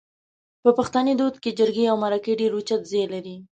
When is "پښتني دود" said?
0.77-1.35